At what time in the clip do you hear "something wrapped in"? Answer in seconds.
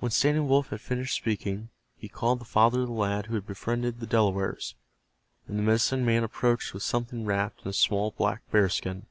6.82-7.68